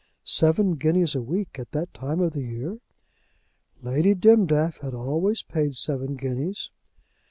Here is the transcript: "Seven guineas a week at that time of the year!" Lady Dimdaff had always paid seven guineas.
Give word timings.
"Seven 0.23 0.77
guineas 0.77 1.13
a 1.13 1.21
week 1.21 1.59
at 1.59 1.73
that 1.73 1.93
time 1.93 2.21
of 2.21 2.33
the 2.33 2.41
year!" 2.41 2.79
Lady 3.83 4.15
Dimdaff 4.15 4.79
had 4.79 4.95
always 4.95 5.43
paid 5.43 5.75
seven 5.77 6.15
guineas. 6.15 6.71